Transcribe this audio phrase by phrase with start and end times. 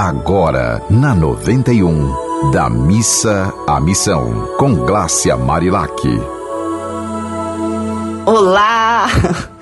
[0.00, 5.92] Agora, na 91, da missa à missão, com Glácia Marilac.
[8.24, 9.08] Olá!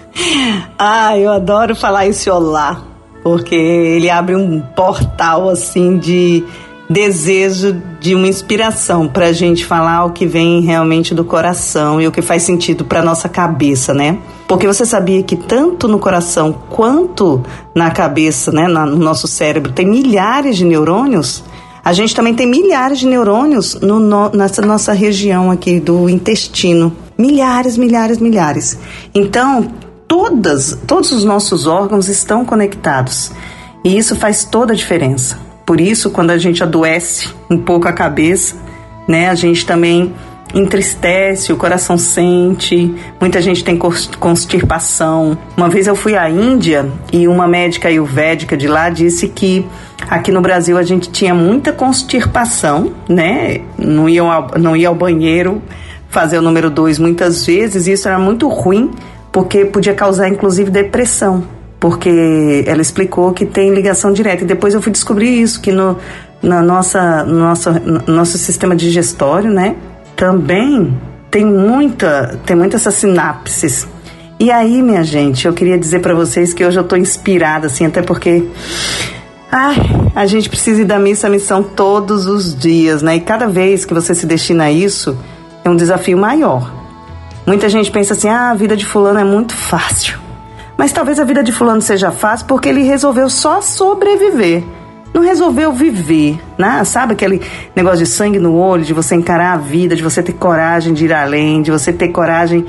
[0.78, 2.82] Ah, eu adoro falar esse olá,
[3.22, 6.44] porque ele abre um portal assim de
[6.88, 12.06] desejo de uma inspiração para a gente falar o que vem realmente do coração e
[12.06, 14.18] o que faz sentido para nossa cabeça, né?
[14.46, 17.42] Porque você sabia que tanto no coração quanto
[17.74, 21.42] na cabeça, né, no nosso cérebro, tem milhares de neurônios?
[21.84, 26.92] A gente também tem milhares de neurônios no, no, nessa nossa região aqui do intestino.
[27.16, 28.78] Milhares, milhares, milhares.
[29.14, 29.72] Então,
[30.06, 33.30] todas, todos os nossos órgãos estão conectados.
[33.84, 35.45] E isso faz toda a diferença.
[35.66, 38.54] Por isso, quando a gente adoece um pouco a cabeça,
[39.08, 40.14] né, a gente também
[40.54, 45.36] entristece, o coração sente, muita gente tem constipação.
[45.56, 49.66] Uma vez eu fui à Índia e uma médica ayurvédica de lá disse que
[50.08, 53.60] aqui no Brasil a gente tinha muita constipação, né?
[53.76, 55.60] Não ia ao, não ia ao banheiro
[56.08, 58.92] fazer o número dois muitas vezes e isso era muito ruim
[59.32, 61.55] porque podia causar inclusive depressão
[61.86, 64.42] porque ela explicou que tem ligação direta.
[64.42, 65.96] E depois eu fui descobrir isso, que no,
[66.42, 69.76] na nossa, no nosso, no nosso sistema digestório, né,
[70.16, 70.92] também
[71.30, 73.86] tem muita, tem muitas sinapses.
[74.40, 77.86] E aí, minha gente, eu queria dizer para vocês que hoje eu tô inspirada, assim,
[77.86, 78.44] até porque
[79.52, 79.76] Ai,
[80.12, 83.14] a gente precisa ir da missa à missão todos os dias, né?
[83.14, 85.16] E cada vez que você se destina a isso,
[85.64, 86.68] é um desafio maior.
[87.46, 90.25] Muita gente pensa assim: ah, a vida de fulano é muito fácil.
[90.76, 94.62] Mas talvez a vida de fulano seja fácil porque ele resolveu só sobreviver.
[95.14, 96.84] Não resolveu viver, né?
[96.84, 97.40] Sabe aquele
[97.74, 101.06] negócio de sangue no olho, de você encarar a vida, de você ter coragem de
[101.06, 102.66] ir além, de você ter coragem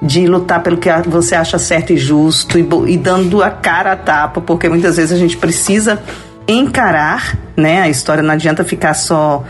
[0.00, 3.96] de lutar pelo que você acha certo e justo e, e dando a cara a
[3.96, 6.00] tapa, porque muitas vezes a gente precisa
[6.46, 7.82] encarar, né?
[7.82, 9.44] A história não adianta ficar só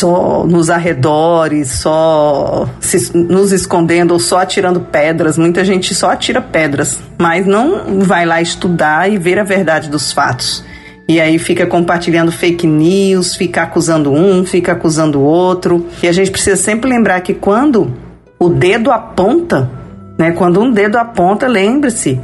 [0.00, 5.36] só nos arredores, só se, nos escondendo ou só atirando pedras.
[5.36, 10.10] Muita gente só atira pedras, mas não vai lá estudar e ver a verdade dos
[10.10, 10.64] fatos.
[11.06, 15.86] E aí fica compartilhando fake news, fica acusando um, fica acusando o outro.
[16.02, 17.92] E a gente precisa sempre lembrar que quando
[18.38, 19.70] o dedo aponta,
[20.18, 22.18] né, quando um dedo aponta, lembre-se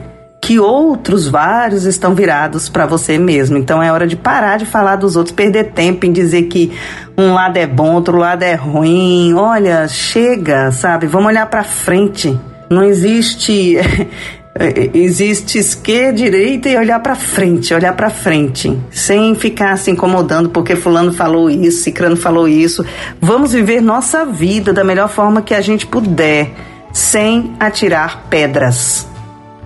[0.46, 3.58] que outros vários estão virados para você mesmo.
[3.58, 6.70] Então é hora de parar de falar dos outros, perder tempo em dizer que
[7.18, 9.34] um lado é bom, outro lado é ruim.
[9.34, 11.08] Olha, chega, sabe?
[11.08, 12.38] Vamos olhar para frente.
[12.70, 13.76] Não existe
[14.94, 20.76] existe esquerda, direita e olhar para frente, olhar para frente, sem ficar se incomodando porque
[20.76, 22.84] fulano falou isso, cicrano falou isso.
[23.20, 26.52] Vamos viver nossa vida da melhor forma que a gente puder,
[26.92, 29.08] sem atirar pedras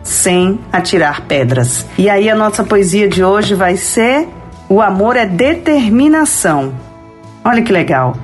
[0.03, 1.87] sem atirar pedras.
[1.99, 4.28] E aí a nossa poesia de hoje vai ser
[4.69, 6.72] O amor é determinação.
[7.44, 8.16] Olha que legal.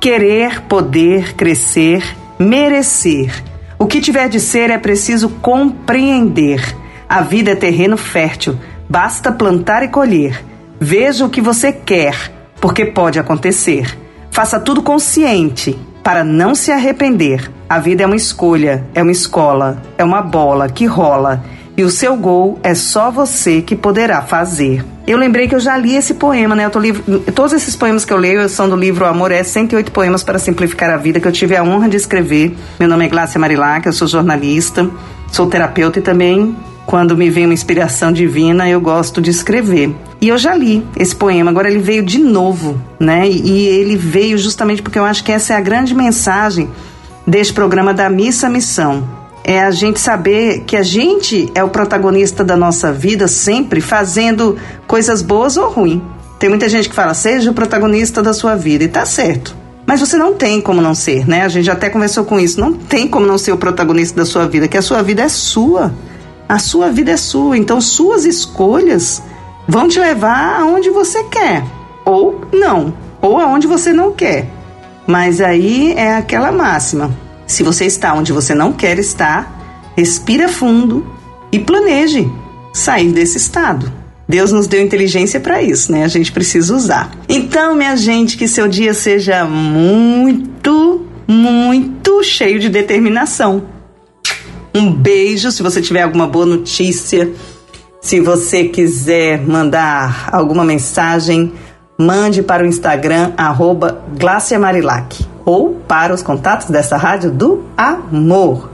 [0.00, 2.04] Querer, poder, crescer,
[2.38, 3.32] merecer.
[3.78, 6.62] O que tiver de ser é preciso compreender.
[7.08, 8.58] A vida é terreno fértil,
[8.88, 10.44] basta plantar e colher.
[10.80, 12.16] Veja o que você quer,
[12.60, 13.96] porque pode acontecer.
[14.30, 17.50] Faça tudo consciente para não se arrepender.
[17.66, 21.42] A vida é uma escolha, é uma escola, é uma bola que rola.
[21.76, 24.84] E o seu gol é só você que poderá fazer.
[25.06, 26.66] Eu lembrei que eu já li esse poema, né?
[26.66, 26.92] Eu tô li...
[27.34, 30.90] Todos esses poemas que eu leio são do livro Amor é 108 poemas para simplificar
[30.90, 32.56] a vida, que eu tive a honra de escrever.
[32.78, 34.88] Meu nome é Glácia Marilac, eu sou jornalista,
[35.32, 36.54] sou terapeuta e também
[36.86, 39.94] quando me vem uma inspiração divina, eu gosto de escrever.
[40.20, 43.28] E eu já li esse poema, agora ele veio de novo, né?
[43.28, 46.70] E ele veio justamente porque eu acho que essa é a grande mensagem
[47.26, 49.08] deste programa da Missa Missão.
[49.42, 54.56] É a gente saber que a gente é o protagonista da nossa vida sempre fazendo
[54.86, 56.00] coisas boas ou ruins.
[56.38, 59.54] Tem muita gente que fala, seja o protagonista da sua vida, e tá certo.
[59.86, 61.42] Mas você não tem como não ser, né?
[61.42, 62.58] A gente até conversou com isso.
[62.58, 65.28] Não tem como não ser o protagonista da sua vida, que a sua vida é
[65.28, 65.92] sua.
[66.48, 67.56] A sua vida é sua.
[67.56, 69.22] Então, suas escolhas
[69.66, 71.64] vão te levar aonde você quer.
[72.04, 72.94] Ou não.
[73.20, 74.48] Ou aonde você não quer.
[75.06, 77.10] Mas aí é aquela máxima.
[77.46, 81.06] Se você está onde você não quer estar, respira fundo
[81.52, 82.30] e planeje
[82.72, 83.92] sair desse estado.
[84.26, 86.02] Deus nos deu inteligência para isso, né?
[86.02, 87.10] A gente precisa usar.
[87.28, 93.73] Então, minha gente, que seu dia seja muito, muito cheio de determinação.
[94.74, 95.50] Um beijo.
[95.50, 97.32] Se você tiver alguma boa notícia,
[98.00, 101.52] se você quiser mandar alguma mensagem,
[101.98, 104.02] mande para o Instagram, arroba
[104.60, 108.70] Marilac, ou para os contatos dessa rádio do amor.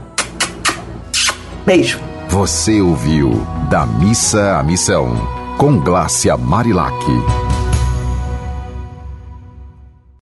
[1.65, 1.99] Beijo.
[2.29, 5.15] Você ouviu Da Missa à Missão,
[5.57, 7.50] com Glácia Marilac.